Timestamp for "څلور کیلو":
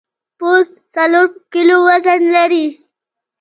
0.95-1.77